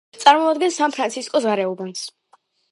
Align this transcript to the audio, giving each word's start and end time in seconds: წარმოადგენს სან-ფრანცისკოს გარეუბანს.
წარმოადგენს 0.21 0.79
სან-ფრანცისკოს 0.81 1.47
გარეუბანს. 1.53 2.05